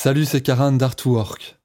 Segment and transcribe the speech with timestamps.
[0.00, 1.58] Salut, c'est Karan d'Artwork.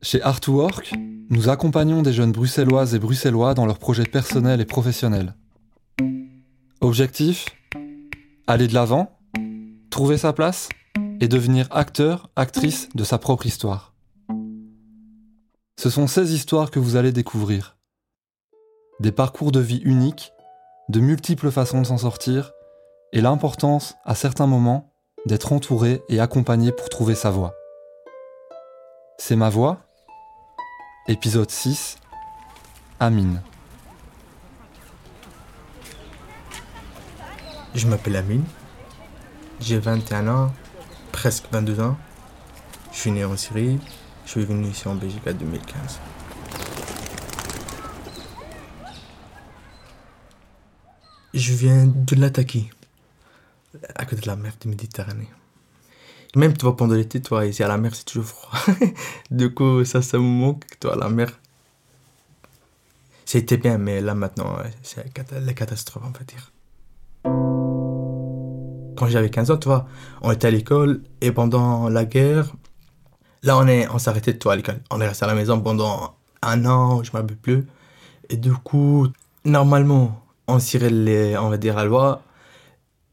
[0.00, 0.94] Chez Artwork,
[1.28, 5.34] nous accompagnons des jeunes bruxelloises et bruxellois dans leurs projets personnels et professionnels.
[6.80, 7.44] Objectif?
[8.46, 9.18] Aller de l'avant,
[9.90, 10.70] trouver sa place
[11.20, 13.92] et devenir acteur, actrice de sa propre histoire.
[15.78, 17.76] Ce sont ces histoires que vous allez découvrir.
[18.98, 20.32] Des parcours de vie uniques,
[20.88, 22.52] de multiples façons de s'en sortir,
[23.12, 24.95] et l'importance, à certains moments,
[25.26, 27.54] d'être entouré et accompagné pour trouver sa voie.
[29.18, 29.80] C'est ma voix
[31.08, 31.98] Épisode 6
[33.00, 33.42] Amine.
[37.74, 38.44] Je m'appelle Amine.
[39.60, 40.52] J'ai 21 ans,
[41.12, 41.96] presque 22 ans.
[42.92, 43.78] Je suis né en Syrie.
[44.24, 46.00] Je suis venu ici en Belgique en 2015.
[51.34, 52.70] Je viens de l'Ataki,
[53.94, 55.28] à côté de la mer de Méditerranée.
[56.34, 58.58] Même toi, pendant l'été, toi, ici à la mer, c'est toujours froid.
[59.30, 61.30] du coup, ça, ça me manque, toi, la mer.
[63.24, 66.52] C'était bien, mais là, maintenant, c'est la catastrophe, on va dire.
[68.96, 69.86] Quand j'avais 15 ans, toi,
[70.22, 72.54] on était à l'école, et pendant la guerre,
[73.42, 74.80] là, on est, on de toi à l'école.
[74.90, 77.66] On est resté à la maison pendant un an, je ne m'appelle plus.
[78.28, 79.08] Et du coup,
[79.44, 82.22] normalement, on tirait les, on va dire, la loi,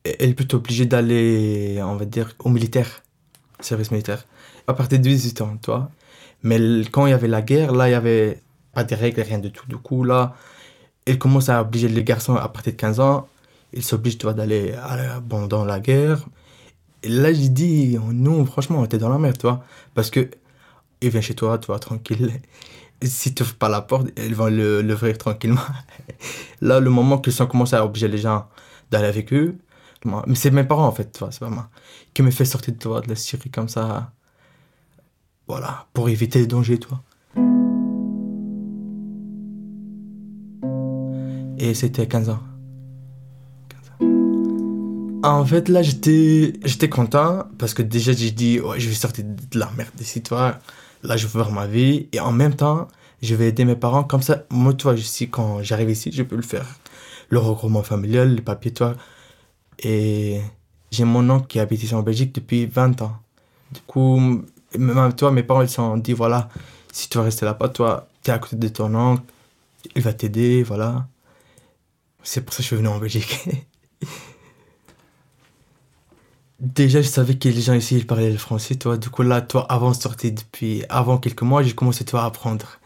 [0.04, 3.04] elle est plutôt obligée d'aller, on va dire, au militaire,
[3.60, 4.26] service militaire,
[4.68, 5.90] à partir de 18 ans, toi.
[6.44, 6.58] Mais
[6.92, 8.42] quand il y avait la guerre, là, il y avait
[8.74, 9.66] pas de règles, rien du tout.
[9.68, 10.36] Du coup, là,
[11.06, 13.28] elle commence à obliger les garçons à partir de 15 ans,
[13.74, 14.76] ils s'obligent, toi, d'aller
[15.24, 16.26] bon, dans la guerre.
[17.02, 19.64] Et là, j'ai dit, nous, franchement, on était dans la merde, toi.
[19.94, 20.30] Parce que,
[21.02, 22.32] ils viennent chez toi, toi, tranquille.
[23.02, 25.62] Si tu n'ouvres pas la porte, ils vont l'ouvrir tranquillement.
[26.62, 28.48] là, le moment qu'ils ont commencé à obliger les gens
[28.92, 29.58] d'aller avec eux,
[30.06, 31.70] mais c'est mes parents, en fait, toi, c'est pas moi,
[32.14, 34.12] qui me fait sortir de, de la Syrie comme ça.
[35.48, 37.02] Voilà, pour éviter les dangers, toi.
[41.58, 42.40] Et c'était 15 ans.
[44.00, 45.30] 15 ans.
[45.30, 49.24] En fait, là, j'étais, j'étais content parce que déjà, j'ai dit, ouais, je vais sortir
[49.26, 50.60] de la merde d'ici, toi.
[51.04, 52.10] Là, je veux voir ma vie.
[52.12, 52.88] Et en même temps,
[53.22, 54.04] je vais aider mes parents.
[54.04, 56.66] Comme ça, moi, toi, je quand j'arrive ici, je peux le faire.
[57.30, 58.96] Le regroupement familial, les papiers, toi.
[59.84, 60.42] Et
[60.92, 63.18] j'ai mon oncle qui habite ici en Belgique depuis 20 ans.
[63.72, 64.20] Du coup,
[64.78, 66.50] même toi, mes parents, ils se sont dit, voilà,
[66.92, 69.24] si tu vas rester là-bas, toi, tu es à côté de ton oncle,
[69.96, 71.08] il va t'aider, voilà.
[72.24, 73.40] C'est pour ça que je suis venu en Belgique.
[76.60, 78.98] Déjà, je savais que les gens ici, ils parlaient le français, toi.
[78.98, 82.26] Du coup, là, toi, avant de sortir, depuis, avant quelques mois, j'ai commencé, toi, à
[82.28, 82.80] apprendre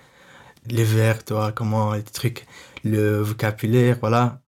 [0.68, 2.46] les verbes, toi, comment, les trucs,
[2.84, 4.42] le vocabulaire, voilà.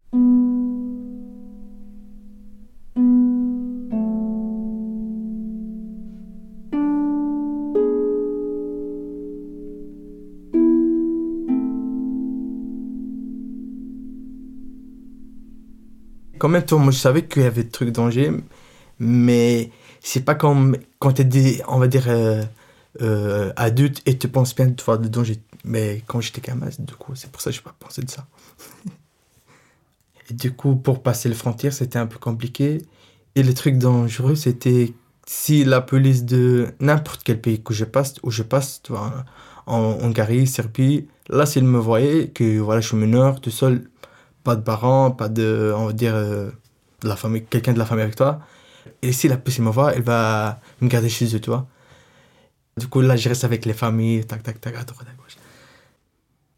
[16.38, 18.32] Quand même, toi, moi, je savais qu'il y avait des trucs danger,
[18.98, 22.42] mais c'est pas comme quand tu es, on va dire, euh,
[23.02, 25.40] euh, adulte et tu penses bien de voir des dangers.
[25.64, 28.10] Mais quand j'étais gamin, du coup, c'est pour ça que je n'ai pas pensé de
[28.10, 28.26] ça.
[30.30, 32.82] et du coup, pour passer les frontières, c'était un peu compliqué.
[33.34, 34.92] Et le truc dangereux, c'était
[35.26, 39.24] si la police de n'importe quel pays que je passe, où je passe, toi,
[39.66, 43.90] en Hongrie, Serbie, là, s'ils me voyaient que voilà, je suis mineur, tout seul,
[44.48, 46.50] pas de parents, pas de, on va dire, euh,
[47.02, 48.40] de la famille, quelqu'un de la famille avec toi.
[49.02, 51.50] Et si la police me voit, elle va me garder chez eux, tu.
[52.78, 55.36] Du coup, là, je reste avec les familles, tac, tac, tac, à droite, à gauche.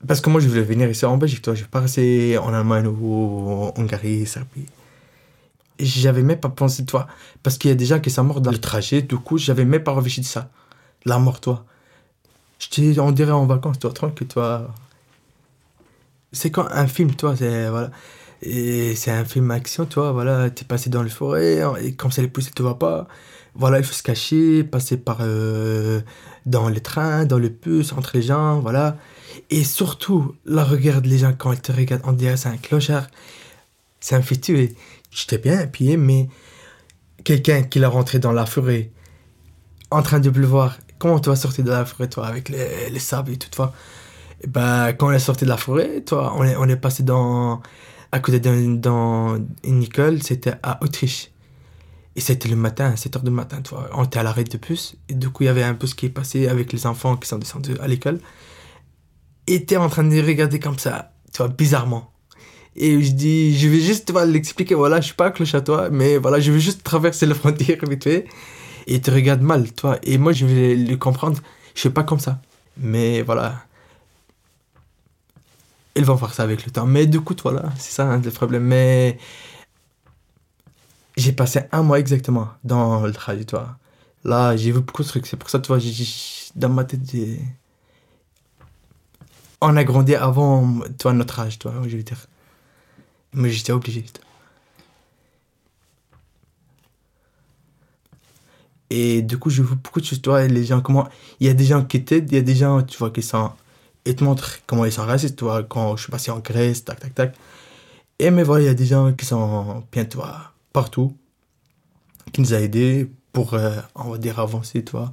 [0.07, 1.57] Parce que moi, je voulais venir ici en Belgique, toi.
[1.57, 4.67] Je vais pas rester en Allemagne ou en Hongrie, Serbie.
[5.81, 7.09] J'avais même pas pensé, toi.
[7.43, 9.65] Parce qu'il y a des gens qui sont morts dans le trajet, du coup, j'avais
[9.65, 10.49] même pas réfléchi de ça.
[11.07, 11.65] La mort, toi.
[12.61, 14.73] J'étais, on dirait, en vacances, toi, tranquille, toi
[16.33, 17.91] c'est quand un film, toi, c'est voilà.
[18.43, 22.11] Et c'est un film action, toi, voilà, t'es passé dans le forêt, hein, et comme
[22.11, 23.07] ça les poussées te voient pas,
[23.55, 26.01] voilà, il faut se cacher, passer par euh,
[26.47, 28.97] dans les trains, dans le bus, entre les gens, voilà.
[29.51, 33.09] Et surtout, là, regarde les gens quand ils te regardent, on dirait c'est un clochard,
[34.01, 34.69] c'est un Je
[35.11, 36.29] J'étais bien appuyé, mais
[37.25, 38.91] quelqu'un qui l'a rentré dans la forêt,
[39.91, 42.99] en train de pleuvoir, comment tu vas sortir de la forêt, toi, avec les, les
[43.01, 43.75] sables et tout, toi?
[44.49, 47.05] Bah, quand on est sorti de la forêt, toi, on est, on est passé
[48.13, 51.31] à côté dans une école, c'était à Autriche.
[52.17, 53.89] Et c'était le matin, 7h du matin, toi.
[53.95, 54.97] On était à l'arrêt de bus.
[55.09, 57.29] Et du coup, il y avait un bus qui est passé avec les enfants qui
[57.29, 58.19] sont descendus à l'école.
[59.47, 62.13] Et t'es en train de regarder comme ça, tu vois, bizarrement.
[62.77, 66.19] Et je dis, je vais juste l'expliquer, voilà, je suis pas cloche à toi, mais
[66.19, 68.27] voilà, je vais juste traverser la frontière vite fait.
[68.87, 69.99] Et ils te regardent mal, toi.
[70.03, 71.39] Et moi, je vais le comprendre.
[71.75, 72.41] Je suis pas comme ça.
[72.77, 73.63] Mais voilà.
[76.01, 76.87] Ils vont faire ça avec le temps.
[76.87, 78.65] Mais du coup, voilà, c'est ça hein, le problème.
[78.65, 79.19] Mais
[81.15, 83.77] j'ai passé un mois exactement dans le trajectoire.
[84.25, 85.27] Là, j'ai vu beaucoup de trucs.
[85.27, 85.79] C'est pour ça, tu vois,
[86.57, 87.39] dans ma tête, j'ai...
[89.61, 92.27] On a grandi avant, toi, notre âge, toi, je veux dire.
[93.35, 94.07] Mais j'étais obligé.
[98.89, 101.07] Et du coup, je vois beaucoup de choses, toi, les gens, comment...
[101.41, 103.23] Il y a des gens qui t'aident, il y a des gens, tu vois, qui
[103.23, 103.53] sont...
[104.07, 107.01] Ils te montrent comment ils sont racistes, toi, quand je suis passé en Grèce, tac,
[107.01, 107.37] tac, tac.
[108.19, 111.17] Et mais voilà, il y a des gens qui sont bien, toi, partout,
[112.33, 115.13] qui nous a aidés pour, euh, on va dire, avancer, toi.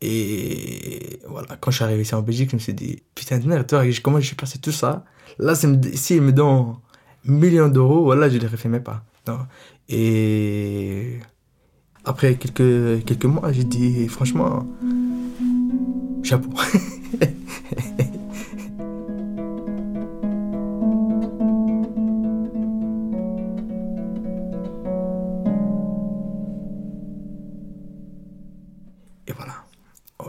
[0.00, 3.46] Et voilà, quand je suis arrivé ici en Belgique, je me suis dit, putain de
[3.46, 5.04] merde, toi, comment suis passé tout ça?
[5.38, 5.66] Là, si
[6.16, 6.76] ils me donnent
[7.24, 9.02] millions d'euros, voilà, je les refais même pas.
[9.26, 9.38] Non.
[9.88, 11.18] Et
[12.04, 14.66] après quelques, quelques mois, j'ai dit, franchement,
[16.22, 16.50] chapeau.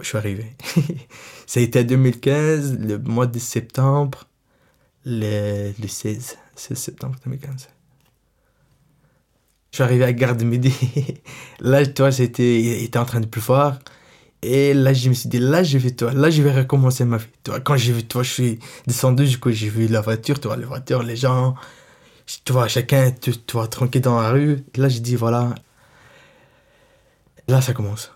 [0.06, 0.56] je suis arrivé.
[1.48, 4.26] ça a été en 2015, le mois de septembre,
[5.04, 7.70] le, le 16, 16 septembre 2015.
[9.72, 10.74] Je suis arrivé à Garde Midi.
[11.60, 13.80] là, toi, c'était, était en train de pleuvoir.
[14.46, 17.18] Et là, je me suis dit, là, je vais, toi, là, je vais recommencer ma
[17.18, 17.26] vie.
[17.44, 20.66] Toi, quand j'ai vu, toi, je suis descendu, du j'ai vu la voiture, toi, les
[20.66, 21.56] voitures, les gens,
[22.46, 23.32] tu vois, chacun, tu,
[23.72, 24.64] tranquille dans la rue.
[24.76, 25.56] Là, j'ai dit, voilà,
[27.48, 28.12] là, ça commence.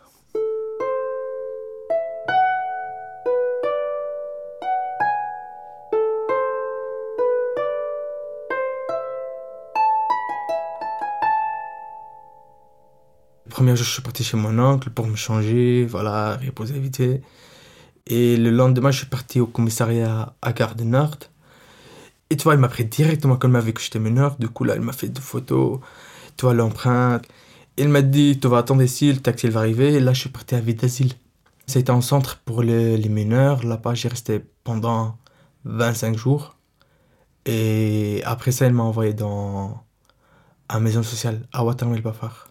[13.60, 17.02] Premier jour, je suis parti chez mon oncle pour me changer, voilà, reposer vite
[18.08, 21.18] Et le lendemain, je suis parti au commissariat à Gare du Nord.
[22.30, 24.38] Et tu vois, il m'a pris directement comme il m'a vu que j'étais mineur.
[24.38, 25.82] Du coup, là, il m'a fait deux photos,
[26.38, 27.26] tu vois, l'empreinte.
[27.76, 29.96] Il m'a dit, tu vas attendre ici, le taxi va arriver.
[29.96, 31.12] Et là, je suis parti à Ville d'Asile.
[31.68, 33.66] C'était un centre pour les, mineurs.
[33.66, 35.18] Là-bas, j'ai resté pendant
[35.66, 36.56] 25 jours.
[37.46, 39.84] Et après ça, il m'a envoyé dans
[40.70, 42.50] à maison sociale à Waterloo-Bafar.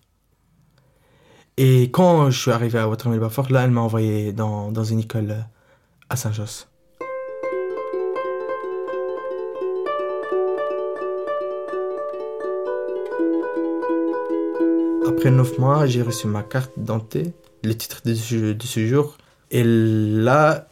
[1.61, 5.01] Et quand je suis arrivé à Waterloo Bafort, là, elle m'a envoyé dans, dans, une
[5.01, 5.41] école euh,
[6.09, 6.69] à Saint-Josse.
[15.09, 17.33] Après neuf mois, j'ai reçu ma carte d'identité,
[17.65, 19.19] le titre de, de séjour.
[19.51, 20.69] Et là,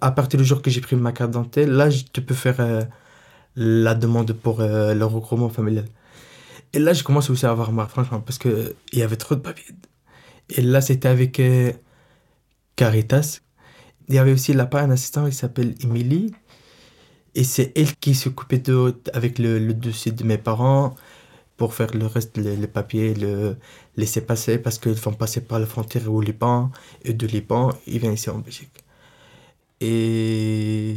[0.00, 2.82] à partir du jour que j'ai pris ma carte d'identité, là, te peux faire euh,
[3.56, 5.86] la demande pour euh, le regroupement familial.
[6.72, 9.40] Et là, je commence aussi à avoir marre, franchement, parce qu'il y avait trop de
[9.40, 9.74] papiers.
[10.50, 11.72] Et là, c'était avec euh,
[12.76, 13.40] Caritas.
[14.08, 16.32] Il y avait aussi là-bas un assistant qui s'appelle Emily.
[17.34, 20.94] Et c'est elle qui s'occupait de, avec le, dossier de mes parents
[21.56, 23.56] pour faire le reste, les, papiers, le
[23.96, 26.70] laisser passer parce qu'ils vont passer par la frontière au Liban.
[27.02, 28.70] Et de Liban, ils viennent ici en Belgique.
[29.80, 30.96] Et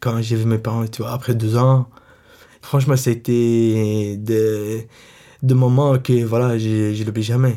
[0.00, 1.88] quand j'ai vu mes parents, tu vois, après deux ans,
[2.62, 4.88] franchement, c'était des,
[5.42, 7.56] des moments que voilà, je l'oublie jamais.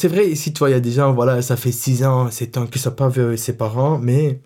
[0.00, 2.56] C'est vrai, ici, toi, il y a des gens, voilà, ça fait 6 ans, 7
[2.56, 4.40] ans qu'ils ne sont pas avec ses parents, mais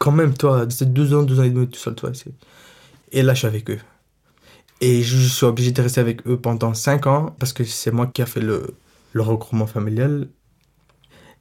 [0.00, 2.10] quand même, toi, c'est 12 ans, 12 ans et demi tout seul, toi.
[3.12, 3.78] Et là, je suis avec eux.
[4.80, 8.08] Et je suis obligé de rester avec eux pendant 5 ans, parce que c'est moi
[8.08, 8.74] qui a fait le,
[9.12, 10.26] le regroupement familial.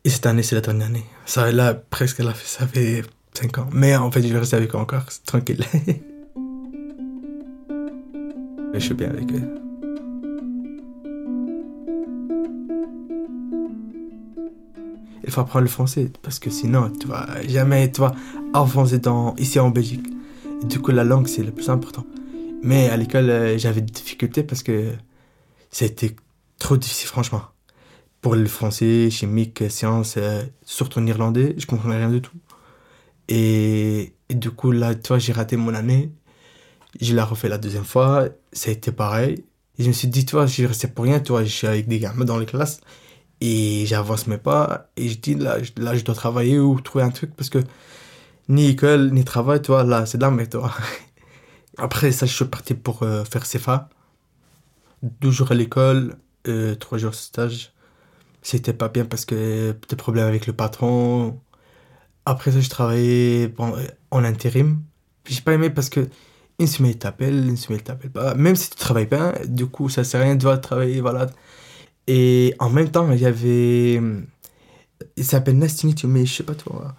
[0.03, 1.05] Et cette année, c'est la dernière année.
[1.25, 3.01] Ça, là, presque, ça fait
[3.33, 3.67] 5 ans.
[3.71, 5.65] Mais en fait, je vais rester avec eux encore, tranquille.
[8.75, 9.60] je suis bien avec eux.
[15.31, 18.13] Il faut apprendre le français parce que sinon tu vas jamais tu vas
[18.53, 20.05] avancer dans ici en Belgique.
[20.63, 22.05] Du coup la langue c'est le plus important.
[22.61, 24.91] Mais à l'école euh, j'avais des difficultés parce que
[25.69, 26.17] c'était
[26.59, 27.43] trop difficile franchement.
[28.19, 32.35] Pour le français chimique sciences euh, surtout en irlandais je comprenais rien du tout.
[33.29, 36.11] Et, du coup là tu vois j'ai raté mon année.
[36.99, 38.27] Je l'ai refait la deuxième fois.
[38.51, 39.45] Ça a été pareil.
[39.79, 41.87] Je me suis dit tu vois je resté pour rien tu vois je suis avec
[41.87, 42.81] des gamins dans les classes
[43.41, 44.89] et j'avance mes pas.
[44.97, 47.59] Et je dis, là, là, je dois travailler ou trouver un truc parce que
[48.49, 50.55] ni école, ni travail, tu vois, là, c'est de la merde,
[51.77, 53.89] Après ça, je suis parti pour euh, faire CFA.
[55.03, 56.17] Deux jours à l'école,
[56.47, 57.73] euh, trois jours de stage.
[58.41, 61.39] C'était pas bien parce que des problèmes avec le patron.
[62.25, 63.53] Après ça, je travaillais
[64.11, 64.81] en intérim.
[65.27, 66.07] J'ai pas aimé parce que
[66.59, 68.35] Une semaine, il t'appelle, une semaine, il t'appelle pas.
[68.35, 71.27] Même si tu travailles pas, du coup, ça sert à rien de travailler, voilà.
[72.13, 74.01] Et en même temps, il y avait.
[75.15, 76.93] Il s'appelle Nastini, mais je sais pas toi.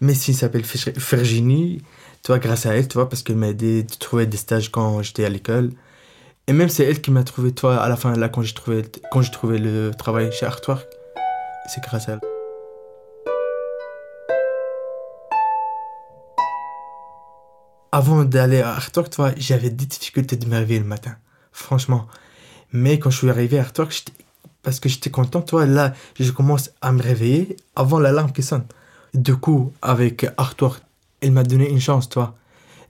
[0.00, 1.82] Mais s'il s'appelle Virginie,
[2.24, 5.02] toi, grâce à elle, tu vois, parce qu'elle m'a aidé de trouver des stages quand
[5.02, 5.70] j'étais à l'école.
[6.48, 8.82] Et même c'est elle qui m'a trouvé, toi, à la fin, là, quand j'ai trouvé,
[9.12, 10.84] quand j'ai trouvé le travail chez Artwork,
[11.68, 12.20] c'est grâce à elle.
[17.92, 21.14] Avant d'aller à Artwork, tu vois, j'avais des difficultés de me réveiller le matin,
[21.52, 22.08] franchement.
[22.72, 23.92] Mais quand je suis arrivé à Artwork,
[24.66, 28.64] parce que j'étais content, toi, là, je commence à me réveiller avant l'alarme qui sonne.
[29.14, 30.82] Du coup, avec Artwork,
[31.20, 32.34] elle m'a donné une chance, toi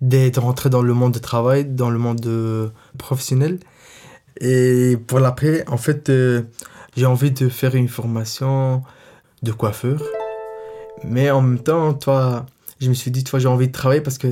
[0.00, 3.58] d'être rentré dans le monde du travail, dans le monde euh, professionnel.
[4.40, 6.44] Et pour l'après, en fait, euh,
[6.96, 8.82] j'ai envie de faire une formation
[9.42, 10.02] de coiffeur.
[11.04, 12.46] Mais en même temps, toi,
[12.80, 14.28] je me suis dit, toi, j'ai envie de travailler parce que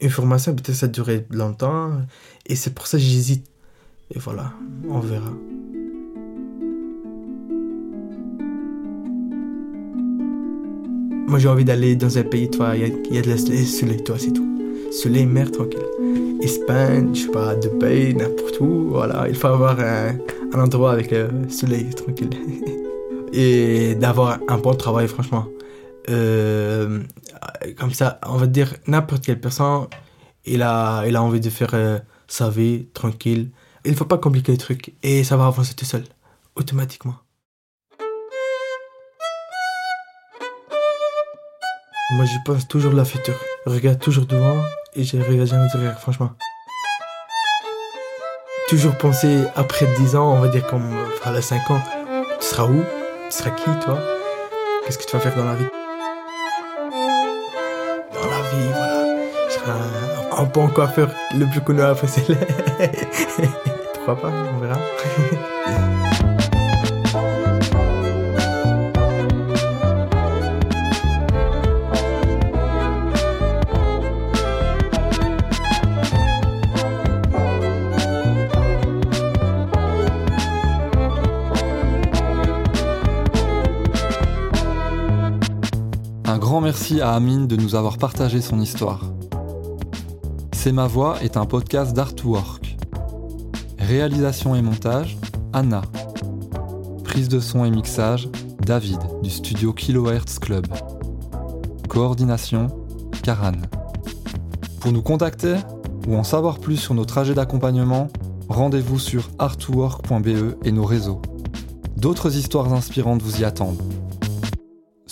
[0.00, 1.92] une formation, peut-être ça durait longtemps.
[2.46, 3.46] Et c'est pour ça que j'hésite.
[4.14, 4.52] Et voilà,
[4.88, 5.32] on verra.
[11.28, 14.16] Moi, j'ai envie d'aller dans un pays, toi, il y, a de la soleil, toi,
[14.18, 14.48] c'est tout
[14.90, 15.84] soleil, mer tranquille.
[16.40, 20.16] Espagne, je sais pas, Dubaï, n'importe où, voilà, il faut avoir un,
[20.54, 22.30] endroit avec le soleil tranquille.
[23.34, 25.46] Et d'avoir un bon travail, franchement.
[26.08, 27.02] Euh,
[27.76, 29.86] comme ça, on va dire, n'importe quelle personne,
[30.46, 33.50] il a, il a envie de faire euh, sa vie tranquille.
[33.84, 36.04] Il ne faut pas compliquer les trucs et ça va avancer tout seul,
[36.56, 37.16] automatiquement.
[42.10, 43.38] Moi, je pense toujours la future.
[43.66, 44.56] regarde toujours devant
[44.94, 46.30] et je regarde jamais derrière, franchement.
[48.66, 51.82] Toujours penser après 10 ans, on va dire comme enfin, à 5 ans,
[52.40, 52.82] tu seras où?
[53.30, 53.98] Tu seras qui, toi?
[54.84, 55.66] Qu'est-ce que tu vas faire dans la vie?
[58.14, 59.26] Dans la vie, voilà.
[59.48, 59.70] Je serai
[60.38, 62.38] un, bon coiffeur le plus connu à Bruxelles.
[63.94, 64.32] Pourquoi pas?
[64.54, 64.78] On verra.
[86.68, 89.00] merci à Amine de nous avoir partagé son histoire.
[90.52, 92.76] C'est ma voix est un podcast d'Artwork.
[93.78, 95.16] Réalisation et montage,
[95.54, 95.80] Anna.
[97.04, 98.28] Prise de son et mixage,
[98.60, 100.66] David du studio Kilohertz Club.
[101.88, 102.66] Coordination,
[103.22, 103.62] Karan.
[104.80, 105.56] Pour nous contacter
[106.06, 108.08] ou en savoir plus sur nos trajets d'accompagnement,
[108.50, 111.22] rendez-vous sur artwork.be et nos réseaux.
[111.96, 113.80] D'autres histoires inspirantes vous y attendent.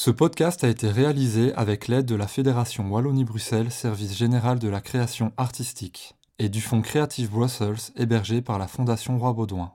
[0.06, 4.80] Ce podcast a été réalisé avec l'aide de la Fédération Wallonie-Bruxelles Service général de la
[4.80, 9.72] création artistique et du Fonds Creative Brussels hébergé par la Fondation Roi Baudouin.